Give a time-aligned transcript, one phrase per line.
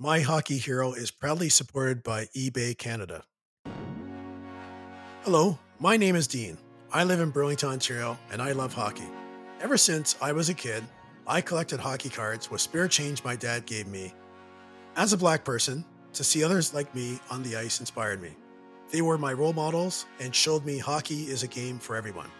[0.00, 3.24] My Hockey Hero is proudly supported by eBay Canada.
[5.22, 6.56] Hello, my name is Dean.
[6.92, 9.08] I live in Burlington, Ontario, and I love hockey.
[9.60, 10.84] Ever since I was a kid,
[11.26, 14.14] I collected hockey cards with spare change my dad gave me.
[14.94, 18.36] As a black person, to see others like me on the ice inspired me.
[18.92, 22.30] They were my role models and showed me hockey is a game for everyone.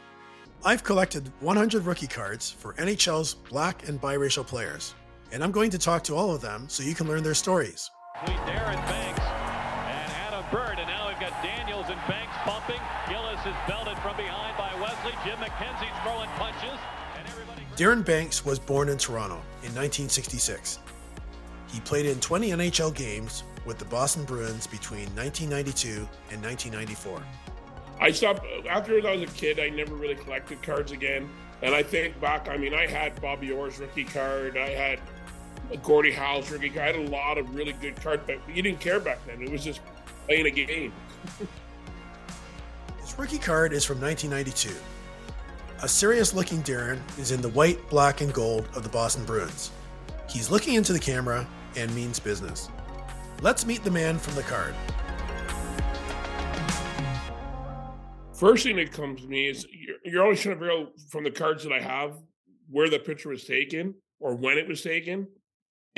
[0.64, 4.94] I've collected 100 rookie cards for NHL's black and biracial players,
[5.32, 7.90] and I'm going to talk to all of them so you can learn their stories.
[8.24, 12.80] Darren Banks and Adam Burt, and now we've got Daniels and Banks pumping.
[13.08, 15.12] Gillis is belted from behind by Wesley.
[15.24, 16.78] Jim McKenzie's throwing punches.
[17.76, 20.80] Darren Banks was born in Toronto in 1966.
[21.68, 27.22] He played in 20 NHL games with the Boston Bruins between 1992 and 1994.
[28.00, 29.60] I stopped after I was a kid.
[29.60, 31.28] I never really collected cards again.
[31.62, 34.56] And I think back, I mean, I had Bobby Orr's rookie card.
[34.56, 35.00] I had
[35.76, 36.80] Gordie Howe's rookie card.
[36.82, 39.42] I had a lot of really good cards, but you didn't care back then.
[39.42, 39.80] It was just
[40.26, 40.92] playing a game.
[43.00, 44.74] His rookie card is from 1992.
[45.82, 49.70] A serious looking Darren is in the white, black, and gold of the Boston Bruins.
[50.28, 52.68] He's looking into the camera and means business.
[53.42, 54.74] Let's meet the man from the card.
[58.34, 61.24] First thing that comes to me is you're, you're always trying to figure out from
[61.24, 62.18] the cards that I have
[62.70, 65.28] where the picture was taken or when it was taken.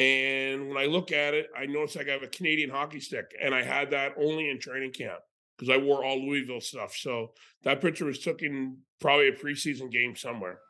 [0.01, 3.55] And when I look at it, I notice I have a Canadian hockey stick, and
[3.55, 5.20] I had that only in training camp
[5.59, 6.97] because I wore all Louisville stuff.
[6.97, 7.33] So
[7.65, 10.61] that picture was taken probably a preseason game somewhere.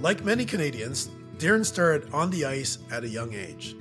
[0.00, 3.76] Like many Canadians, Darren started on the ice at a young age.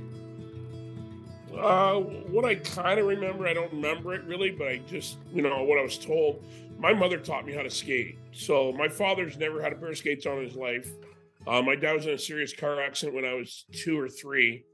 [1.57, 5.41] Uh, what I kind of remember, I don't remember it really, but I just, you
[5.41, 6.43] know, what I was told.
[6.83, 8.17] My mother taught me how to skate.
[8.33, 10.89] So my father's never had a pair of skates on in his life.
[11.47, 14.65] Uh, my dad was in a serious car accident when I was two or three.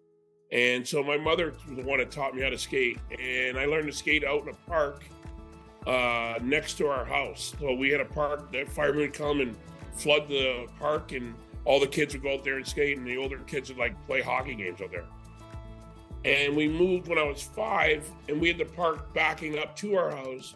[0.52, 2.98] And so my mother was the one that taught me how to skate.
[3.20, 5.04] And I learned to skate out in a park
[5.86, 7.54] uh, next to our house.
[7.60, 9.56] So we had a park that firemen would come and
[9.94, 13.18] flood the park and all the kids would go out there and skate and the
[13.18, 15.06] older kids would like play hockey games out there.
[16.26, 19.96] And we moved when I was five and we had the park backing up to
[19.96, 20.56] our house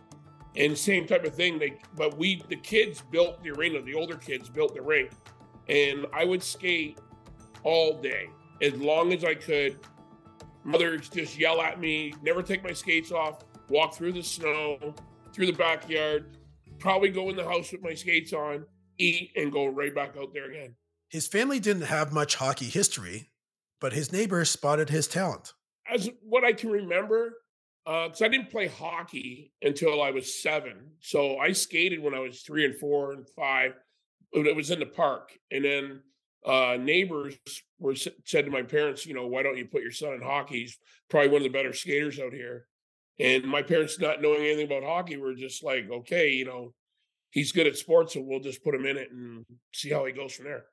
[0.55, 1.59] and same type of thing.
[1.59, 5.11] They but we the kids built the arena, the older kids built the rink.
[5.69, 6.99] And I would skate
[7.63, 8.29] all day
[8.61, 9.79] as long as I could.
[10.63, 14.93] Mother just yell at me, never take my skates off, walk through the snow,
[15.33, 16.37] through the backyard,
[16.79, 18.65] probably go in the house with my skates on,
[18.97, 20.75] eat, and go right back out there again.
[21.09, 23.29] His family didn't have much hockey history,
[23.81, 25.53] but his neighbors spotted his talent.
[25.87, 27.33] As what I can remember,
[27.85, 30.91] because uh, I didn't play hockey until I was seven.
[30.99, 33.73] So I skated when I was three and four and five.
[34.31, 35.31] It was in the park.
[35.51, 36.01] And then
[36.45, 37.35] uh, neighbors
[37.79, 40.61] were said to my parents, you know, why don't you put your son in hockey?
[40.61, 40.77] He's
[41.09, 42.67] probably one of the better skaters out here.
[43.19, 46.73] And my parents, not knowing anything about hockey, were just like, okay, you know,
[47.29, 50.13] he's good at sports, so we'll just put him in it and see how he
[50.13, 50.65] goes from there.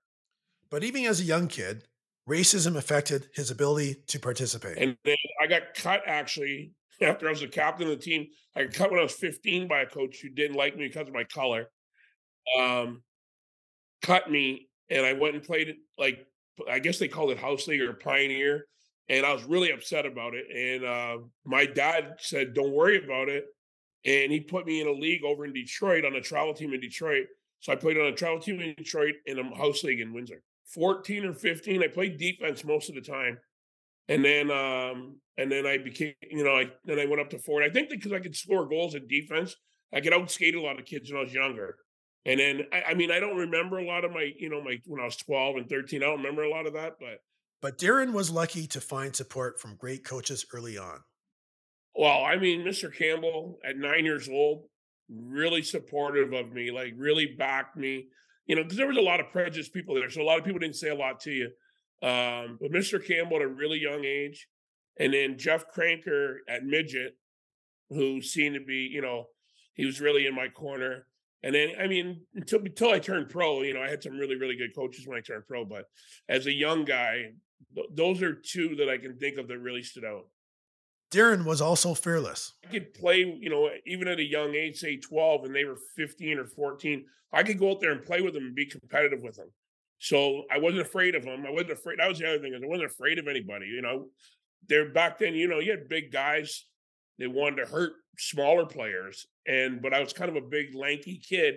[0.71, 1.84] But even as a young kid,
[2.30, 4.78] racism affected his ability to participate.
[4.78, 8.28] And then I got cut actually after I was the captain of the team.
[8.54, 11.08] I got cut when I was 15 by a coach who didn't like me because
[11.08, 11.66] of my color.
[12.58, 13.02] Um,
[14.02, 16.26] cut me, and I went and played like
[16.68, 18.66] I guess they called it house league or pioneer.
[19.08, 20.44] And I was really upset about it.
[20.54, 23.44] And uh, my dad said, "Don't worry about it."
[24.04, 26.80] And he put me in a league over in Detroit on a travel team in
[26.80, 27.26] Detroit.
[27.60, 30.42] So I played on a travel team in Detroit and a house league in Windsor.
[30.75, 31.82] 14 or 15.
[31.82, 33.38] I played defense most of the time.
[34.08, 37.38] And then um and then I became, you know, I then I went up to
[37.38, 37.64] forward.
[37.64, 39.54] I think because I could score goals in defense,
[39.92, 41.76] I could outskate a lot of kids when I was younger.
[42.26, 44.78] And then I, I mean, I don't remember a lot of my, you know, my
[44.84, 46.03] when I was 12 and 13.
[46.03, 47.20] I don't remember a lot of that, but
[47.62, 51.00] but Darren was lucky to find support from great coaches early on.
[51.94, 52.94] Well, I mean, Mr.
[52.94, 54.64] Campbell at nine years old,
[55.09, 58.06] really supportive of me, like really backed me
[58.47, 60.11] you know, because there was a lot of prejudiced people there.
[60.11, 61.47] So a lot of people didn't say a lot to you.
[62.03, 63.04] Um, but Mr.
[63.04, 64.48] Campbell at a really young age,
[64.98, 67.16] and then Jeff Cranker at midget,
[67.91, 69.27] who seemed to be, you know,
[69.75, 71.07] he was really in my corner.
[71.42, 74.37] And then, I mean, until until I turned pro, you know, I had some really
[74.37, 75.65] really good coaches when I turned pro.
[75.65, 75.86] But
[76.28, 77.33] as a young guy,
[77.75, 80.27] th- those are two that I can think of that really stood out.
[81.10, 82.54] Darren was also fearless.
[82.65, 85.78] I could play, you know, even at a young age, say 12, and they were
[85.97, 87.04] 15 or 14.
[87.33, 89.51] I could go out there and play with them and be competitive with them.
[89.98, 91.45] So I wasn't afraid of them.
[91.47, 91.98] I wasn't afraid.
[91.98, 92.54] That was the other thing.
[92.54, 93.66] is I wasn't afraid of anybody.
[93.66, 94.07] You know,
[94.68, 96.65] there back then, you know, you had big guys.
[97.18, 101.18] They wanted to hurt smaller players, and but I was kind of a big, lanky
[101.18, 101.57] kid,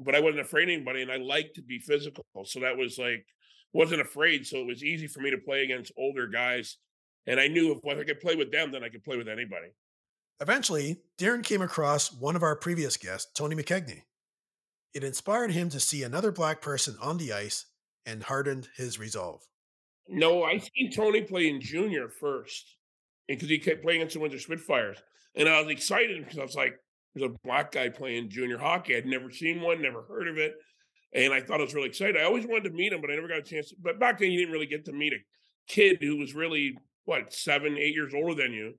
[0.00, 2.24] but I wasn't afraid of anybody, and I liked to be physical.
[2.44, 3.24] So that was like
[3.72, 6.78] wasn't afraid, so it was easy for me to play against older guys.
[7.26, 9.68] And I knew if I could play with them, then I could play with anybody.
[10.40, 14.02] Eventually, Darren came across one of our previous guests, Tony McKegney.
[14.94, 17.66] It inspired him to see another black person on the ice
[18.04, 19.42] and hardened his resolve.
[20.08, 22.76] No, I seen Tony play in junior first,
[23.26, 24.98] because he kept playing against the Windsor Spitfires,
[25.34, 26.78] and I was excited because I was like,
[27.14, 28.96] "There's a black guy playing junior hockey.
[28.96, 30.54] I'd never seen one, never heard of it,
[31.12, 32.20] and I thought it was really exciting.
[32.20, 33.70] I always wanted to meet him, but I never got a chance.
[33.70, 35.24] To, but back then, you didn't really get to meet a
[35.66, 38.74] kid who was really what seven, eight years older than you.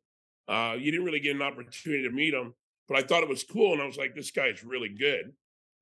[0.47, 2.53] Uh, you didn't really get an opportunity to meet him,
[2.87, 5.33] but I thought it was cool, and I was like, "This guy's really good."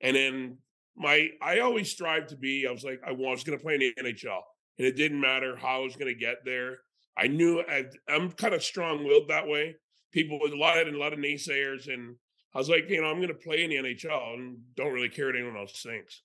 [0.02, 0.58] And then
[0.96, 2.66] my I always strive to be.
[2.68, 4.42] I was like, I was going to play in the NHL,
[4.78, 6.80] and it didn't matter how I was going to get there.
[7.18, 9.76] I knew I, am kind of strong-willed that way.
[10.12, 12.16] People with a lot of a lot of naysayers, and
[12.54, 15.10] I was like, you know, I'm going to play in the NHL and don't really
[15.10, 16.22] care what anyone else thinks.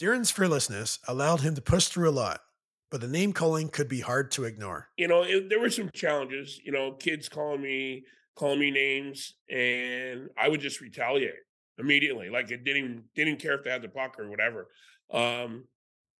[0.00, 2.40] Darren's fearlessness allowed him to push through a lot,
[2.90, 4.88] but the name calling could be hard to ignore.
[4.96, 6.60] You know, it, there were some challenges.
[6.64, 8.04] You know, kids calling me
[8.36, 11.34] calling me names, and I would just retaliate
[11.78, 12.30] immediately.
[12.30, 14.68] Like it didn't didn't care if they had the puck or whatever.
[15.10, 15.64] Um,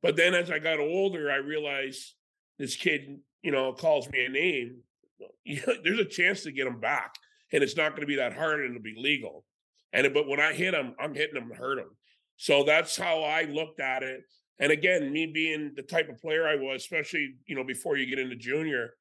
[0.02, 2.14] but then as I got older, I realized
[2.58, 4.78] this kid, you know, calls me a name.
[5.44, 7.14] You know, there's a chance to get him back,
[7.50, 9.44] and it's not going to be that hard, and it'll be legal.
[9.92, 11.88] And but when I hit him, I'm hitting him hurt him.
[12.36, 14.24] So that's how I looked at it.
[14.58, 18.06] And again, me being the type of player I was, especially you know before you
[18.06, 18.94] get into junior,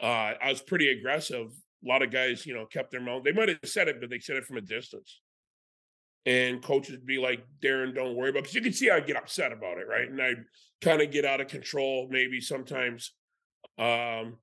[0.00, 1.48] uh, I was pretty aggressive.
[1.84, 3.24] A lot of guys, you know, kept their mouth.
[3.24, 5.20] They might have said it, but they said it from a distance
[6.24, 9.52] and coaches be like, Darren, don't worry about because you can see I get upset
[9.52, 10.08] about it, right?
[10.08, 10.34] And I
[10.80, 13.12] kind of get out of control maybe sometimes.
[13.78, 14.38] Um,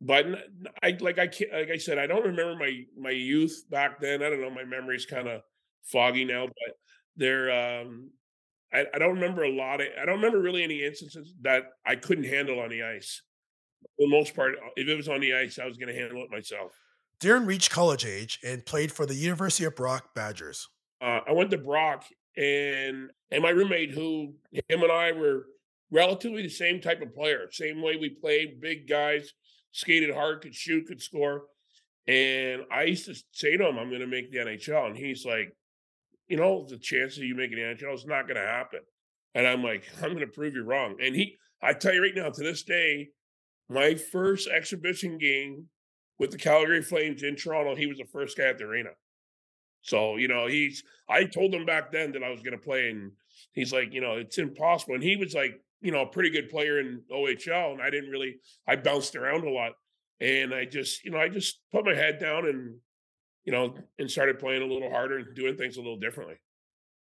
[0.00, 0.26] but
[0.82, 4.22] I like I can't, like I said, I don't remember my my youth back then.
[4.22, 5.40] I don't know, my memory's kind of
[5.84, 6.74] foggy now, but
[7.16, 8.10] there um
[8.72, 11.96] I, I don't remember a lot of I don't remember really any instances that I
[11.96, 13.22] couldn't handle on the ice.
[13.96, 16.30] For the most part, if it was on the ice, I was gonna handle it
[16.30, 16.72] myself.
[17.20, 20.68] Darren reached college age and played for the University of Brock Badgers
[21.00, 22.04] uh, I went to Brock
[22.36, 25.46] and and my roommate, who him and I were
[25.90, 29.32] relatively the same type of player, same way we played, big guys,
[29.72, 31.44] skated hard, could shoot, could score.
[32.06, 34.86] And I used to say to him, I'm going to make the NHL.
[34.86, 35.54] And he's like,
[36.28, 38.80] you know, the chances of you making the NHL is not going to happen.
[39.34, 40.96] And I'm like, I'm going to prove you wrong.
[41.02, 43.08] And he, I tell you right now, to this day,
[43.68, 45.66] my first exhibition game
[46.18, 48.90] with the Calgary Flames in Toronto, he was the first guy at the arena.
[49.82, 52.90] So, you know, he's, I told him back then that I was going to play,
[52.90, 53.12] and
[53.52, 54.94] he's like, you know, it's impossible.
[54.94, 57.72] And he was like, you know, a pretty good player in OHL.
[57.72, 58.36] And I didn't really,
[58.66, 59.72] I bounced around a lot.
[60.20, 62.76] And I just, you know, I just put my head down and,
[63.48, 66.36] you know, and started playing a little harder and doing things a little differently.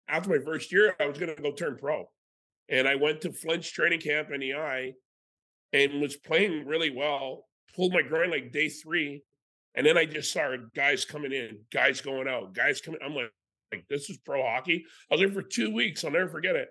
[0.09, 2.11] After my first year, I was going to go turn pro.
[2.69, 4.95] And I went to Flint's training camp, NEI,
[5.73, 7.45] and was playing really well.
[7.77, 9.23] Pulled my groin like day three
[9.77, 12.99] and then I just saw guys coming in, guys going out, guys coming.
[13.01, 13.31] I'm like,
[13.71, 14.85] like this is pro hockey.
[15.09, 16.05] I was there for two weeks.
[16.05, 16.69] I'll never forget it.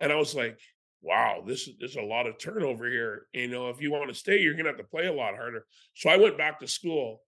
[0.00, 0.58] And I was like,
[1.02, 3.26] wow, this is there's a lot of turnover here.
[3.32, 5.66] You know, if you want to stay, you're gonna have to play a lot harder.
[5.94, 7.20] So I went back to school,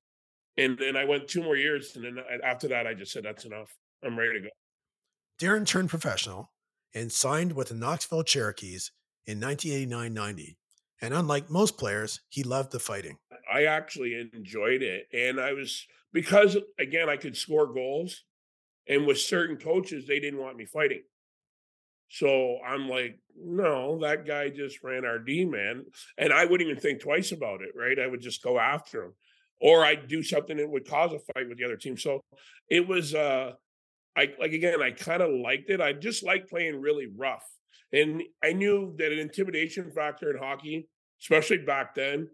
[0.57, 3.45] and then I went two more years, and then after that, I just said that's
[3.45, 3.75] enough.
[4.05, 4.49] I'm ready to go.
[5.39, 6.51] Darren turned professional
[6.95, 8.91] and signed with the Knoxville Cherokees
[9.27, 10.57] in 1989-90.
[11.03, 13.19] And unlike most players, he loved the fighting.
[13.53, 15.09] I actually enjoyed it.
[15.13, 18.25] And I was, because again, I could score goals.
[18.89, 21.03] And with certain coaches, they didn't want me fighting.
[22.09, 25.85] So I'm like, no, that guy just ran our D man.
[26.17, 27.99] And I wouldn't even think twice about it, right?
[27.99, 29.13] I would just go after him.
[29.61, 31.97] Or I'd do something that would cause a fight with the other team.
[31.97, 32.21] So
[32.69, 33.53] it was uh
[34.17, 35.81] I like again, I kind of liked it.
[35.81, 37.45] I just like playing really rough.
[37.93, 40.89] And I knew that an intimidation factor in hockey,
[41.21, 42.29] especially back then,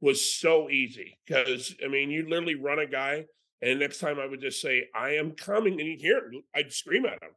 [0.00, 3.24] was so easy because I mean, you literally run a guy,
[3.62, 6.44] and next time I would just say, "I am coming," and he'd hear it.
[6.54, 7.30] I'd scream at him,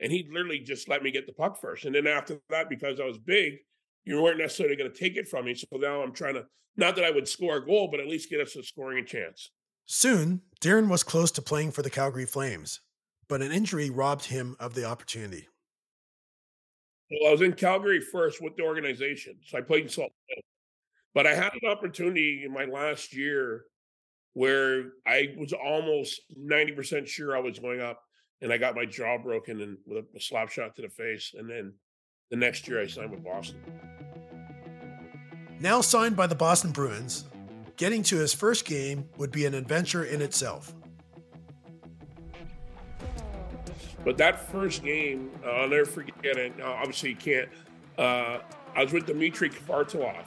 [0.00, 1.84] and he'd literally just let me get the puck first.
[1.84, 3.58] And then after that, because I was big,
[4.04, 5.54] you weren't necessarily going to take it from me.
[5.54, 6.46] So now I'm trying to
[6.76, 9.50] not that I would score a goal, but at least get us a scoring chance.
[9.86, 12.80] Soon, Darren was close to playing for the Calgary Flames,
[13.28, 15.46] but an injury robbed him of the opportunity.
[17.10, 20.44] Well, I was in Calgary first with the organization, so I played in Salt Lake.
[21.14, 23.64] But I had an opportunity in my last year
[24.32, 28.00] where I was almost 90% sure I was going up
[28.40, 31.34] and I got my jaw broken and with a slap shot to the face.
[31.38, 31.74] And then
[32.30, 33.60] the next year I signed with Boston.
[35.60, 37.24] Now signed by the Boston Bruins,
[37.76, 40.74] getting to his first game would be an adventure in itself.
[44.04, 46.60] But that first game, I'll never forget it.
[46.60, 47.48] Obviously, you can't.
[47.96, 48.40] Uh,
[48.74, 50.24] I was with Dmitry Kvartalnov.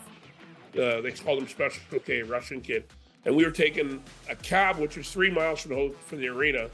[0.74, 2.86] Uh, they called him Special K, Russian kid.
[3.26, 6.70] And we were taking a cab, which was three miles from the, from the arena,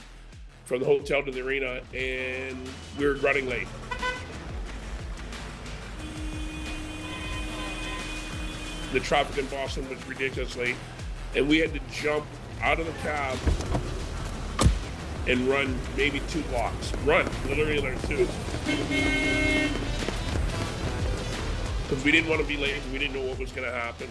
[0.66, 2.58] from the hotel to the arena, and
[2.98, 3.68] we were running late.
[8.94, 10.76] The traffic in Boston was ridiculous late,
[11.36, 12.28] and we had to jump
[12.62, 13.40] out of the cab
[15.28, 16.94] and run maybe two blocks.
[16.98, 18.28] Run, literally learn two.
[21.82, 22.82] Because we didn't want to be late.
[22.92, 24.08] We didn't know what was going to happen.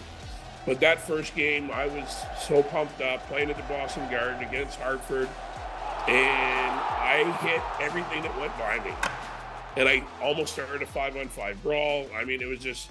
[0.65, 4.79] But that first game, I was so pumped up playing at the Boston Garden against
[4.79, 5.29] Hartford,
[6.09, 8.91] and I hit everything that went by me.
[9.77, 12.05] And I almost started a five-on-five brawl.
[12.13, 12.89] I mean, it was just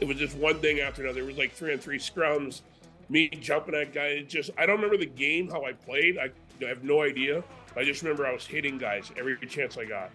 [0.00, 1.20] it was just one thing after another.
[1.20, 2.62] It was like three on three scrums,
[3.08, 4.24] me jumping at guys.
[4.28, 6.18] Just I don't remember the game how I played.
[6.18, 6.30] I,
[6.64, 7.42] I have no idea.
[7.76, 10.10] I just remember I was hitting guys every chance I got.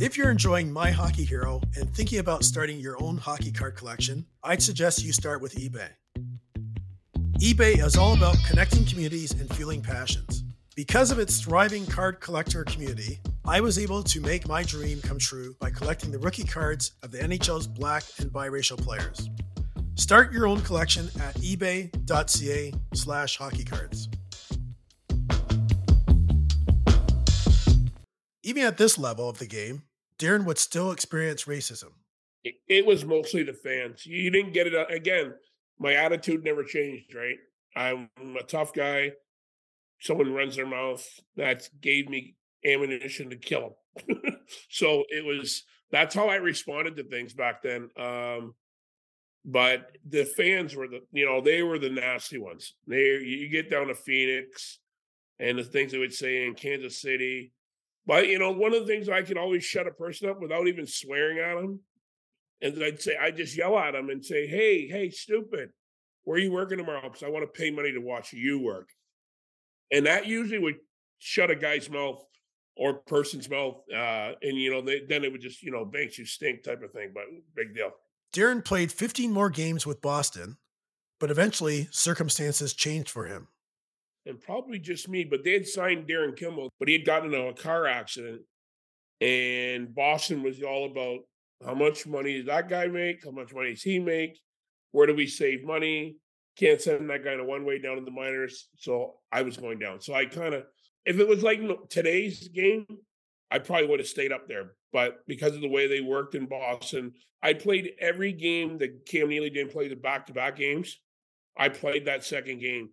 [0.00, 4.24] If you're enjoying My Hockey Hero and thinking about starting your own hockey card collection,
[4.44, 5.88] I'd suggest you start with eBay.
[7.40, 10.44] eBay is all about connecting communities and fueling passions.
[10.78, 15.18] Because of its thriving card collector community, I was able to make my dream come
[15.18, 19.28] true by collecting the rookie cards of the NHL's black and biracial players.
[19.96, 24.06] Start your own collection at ebay.ca slash hockeycards.
[28.44, 29.82] Even at this level of the game,
[30.16, 31.90] Darren would still experience racism.
[32.44, 34.06] It, it was mostly the fans.
[34.06, 34.76] You didn't get it.
[34.76, 35.34] Uh, again,
[35.80, 37.38] my attitude never changed, right?
[37.74, 38.08] I'm
[38.38, 39.10] a tough guy
[40.00, 43.76] someone runs their mouth, that gave me ammunition to kill
[44.06, 44.36] them.
[44.70, 47.88] so it was that's how I responded to things back then.
[47.98, 48.54] Um,
[49.44, 52.74] but the fans were the you know they were the nasty ones.
[52.86, 54.78] They you get down to Phoenix
[55.38, 57.52] and the things they would say in Kansas City.
[58.06, 60.68] But you know one of the things I could always shut a person up without
[60.68, 61.80] even swearing at them,
[62.60, 65.70] and I'd say I just yell at them and say, "Hey, hey, stupid,
[66.24, 67.02] where are you working tomorrow?
[67.02, 68.90] Because I want to pay money to watch you work."
[69.90, 70.76] And that usually would
[71.18, 72.24] shut a guy's mouth
[72.76, 76.16] or person's mouth, uh, and you know they, then it would just you know banks
[76.18, 77.10] you stink type of thing.
[77.12, 77.24] But
[77.56, 77.90] big deal.
[78.32, 80.58] Darren played 15 more games with Boston,
[81.18, 83.48] but eventually circumstances changed for him.
[84.26, 87.48] And probably just me, but they had signed Darin Kimble, but he had gotten into
[87.48, 88.42] a car accident,
[89.20, 91.20] and Boston was all about
[91.64, 93.24] how much money does that guy make?
[93.24, 94.38] How much money does he make?
[94.92, 96.16] Where do we save money?
[96.58, 98.68] Can't send that guy to one way down in the minors.
[98.76, 100.00] So I was going down.
[100.00, 100.64] So I kind of,
[101.04, 102.86] if it was like today's game,
[103.50, 104.72] I probably would have stayed up there.
[104.92, 107.12] But because of the way they worked in Boston,
[107.42, 110.98] I played every game that Cam Neely didn't play the back to back games.
[111.56, 112.90] I played that second game.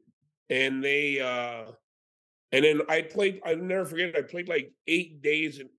[0.50, 1.72] And they, uh,
[2.52, 4.16] and then I played, I'll never forget.
[4.16, 5.70] I played like eight days in,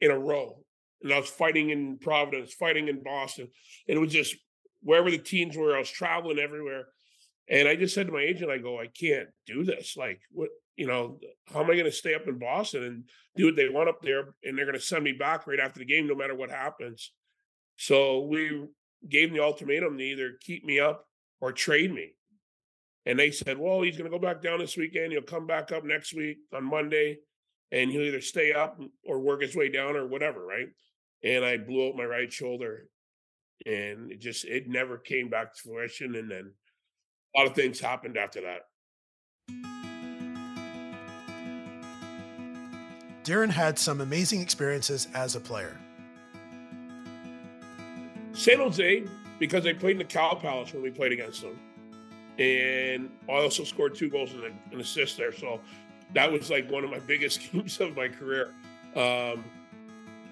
[0.00, 0.64] in a row.
[1.02, 3.48] And I was fighting in Providence, fighting in Boston.
[3.86, 4.34] And it was just
[4.80, 6.86] wherever the teams were, I was traveling everywhere.
[7.48, 9.96] And I just said to my agent, I go, I can't do this.
[9.96, 11.20] Like, what, you know,
[11.52, 13.04] how am I going to stay up in Boston and
[13.36, 14.34] do what they want up there?
[14.42, 17.12] And they're going to send me back right after the game, no matter what happens.
[17.76, 18.66] So we
[19.08, 21.06] gave them the ultimatum to either keep me up
[21.40, 22.12] or trade me.
[23.06, 25.12] And they said, well, he's going to go back down this weekend.
[25.12, 27.18] He'll come back up next week on Monday
[27.70, 30.44] and he'll either stay up or work his way down or whatever.
[30.44, 30.68] Right.
[31.22, 32.88] And I blew out my right shoulder
[33.66, 36.14] and it just, it never came back to fruition.
[36.14, 36.52] And then
[37.34, 38.66] a lot of things happened after that.
[43.24, 45.76] Darren had some amazing experiences as a player.
[48.34, 49.04] San Jose,
[49.38, 51.58] because they played in the Cow Palace when we played against them.
[52.38, 55.32] And I also scored two goals and an assist there.
[55.32, 55.60] So
[56.12, 58.52] that was like one of my biggest games of my career.
[58.94, 59.44] Um,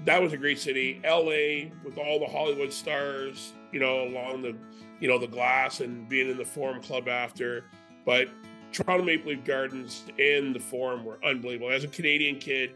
[0.05, 1.01] that was a great city.
[1.05, 4.57] LA with all the Hollywood stars, you know, along the
[5.03, 7.65] you know, the glass and being in the Forum Club after.
[8.07, 8.29] But
[8.71, 11.73] Toronto Maple Leaf Gardens and the Forum were unbelievable.
[11.73, 12.75] As a Canadian kid,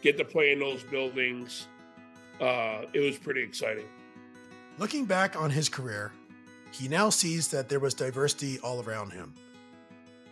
[0.00, 1.66] get to play in those buildings,
[2.40, 3.84] uh, it was pretty exciting.
[4.78, 6.10] Looking back on his career,
[6.70, 9.34] he now sees that there was diversity all around him.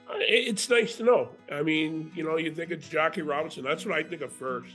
[0.09, 1.29] Uh, it's nice to know.
[1.53, 3.63] I mean, you know, you think of Jackie Robinson.
[3.63, 4.75] That's what I think of first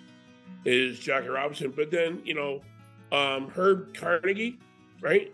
[0.63, 1.74] is Jackie Robinson.
[1.75, 2.62] But then, you know,
[3.12, 4.60] um, Herb Carnegie,
[5.01, 5.34] right?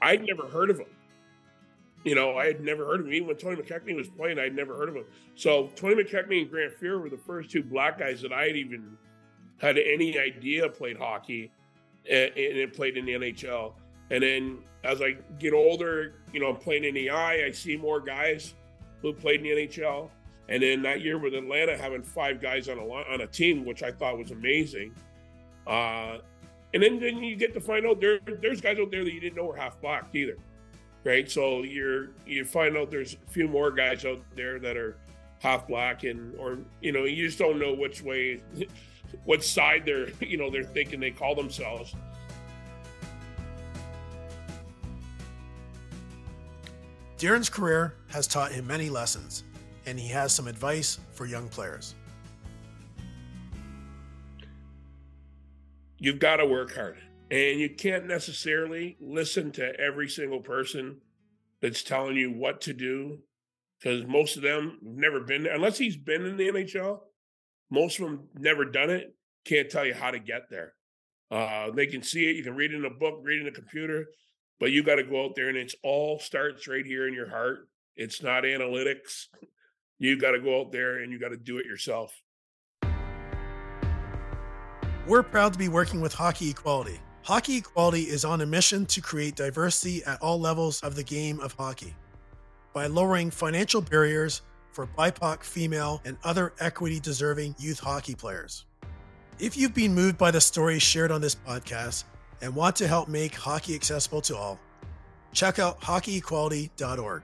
[0.00, 0.86] I'd never heard of him.
[2.04, 3.12] You know, I had never heard of him.
[3.12, 5.04] Even when Tony McKegney was playing, I'd never heard of him.
[5.34, 8.56] So Tony McKegney and Grant Fuhr were the first two black guys that I had
[8.56, 8.96] even
[9.58, 11.50] had any idea played hockey
[12.08, 13.72] and, and played in the NHL.
[14.10, 17.76] And then as I get older, you know, I'm playing in the I, I see
[17.76, 18.54] more guys
[19.02, 20.10] who played in the NHL.
[20.48, 23.82] And then that year with Atlanta having five guys on a on a team, which
[23.82, 24.94] I thought was amazing.
[25.66, 26.18] Uh,
[26.74, 29.20] and then, then you get to find out there there's guys out there that you
[29.20, 30.36] didn't know were half black either,
[31.04, 31.30] right?
[31.30, 34.96] So you're you find out there's a few more guys out there that are
[35.40, 38.42] half black and or you know you just don't know which way,
[39.24, 41.94] what side they're you know they're thinking they call themselves.
[47.16, 49.42] Darren's career has taught him many lessons,
[49.86, 51.96] and he has some advice for young players.
[56.00, 61.00] You've got to work hard, and you can't necessarily listen to every single person
[61.60, 63.18] that's telling you what to do
[63.78, 65.54] because most of them have never been there.
[65.54, 67.00] Unless he's been in the NHL,
[67.68, 69.14] most of them never done it,
[69.44, 70.74] can't tell you how to get there.
[71.32, 73.48] Uh, they can see it, you can read it in a book, read it in
[73.48, 74.06] a computer,
[74.60, 77.28] but you got to go out there and it's all starts right here in your
[77.28, 77.68] heart.
[77.96, 79.26] It's not analytics.
[79.98, 82.14] You got to go out there and you got to do it yourself.
[85.08, 87.00] We're proud to be working with Hockey Equality.
[87.22, 91.40] Hockey Equality is on a mission to create diversity at all levels of the game
[91.40, 91.96] of hockey
[92.74, 98.66] by lowering financial barriers for BIPOC, female, and other equity deserving youth hockey players.
[99.38, 102.04] If you've been moved by the stories shared on this podcast,
[102.42, 104.60] and want to help make hockey accessible to all,
[105.32, 107.22] check out hockeyequality.org.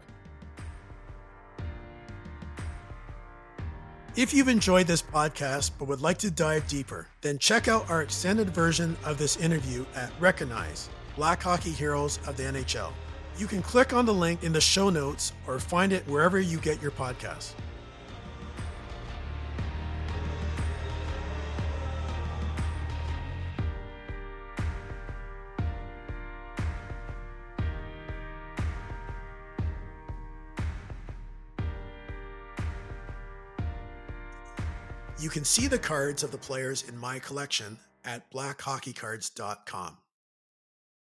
[4.16, 8.00] If you've enjoyed this podcast but would like to dive deeper, then check out our
[8.00, 12.92] extended version of this interview at Recognize Black Hockey Heroes of the NHL.
[13.36, 16.58] You can click on the link in the show notes or find it wherever you
[16.58, 17.54] get your podcasts.
[35.34, 39.98] Can see the cards of the players in my collection at blackhockeycards.com.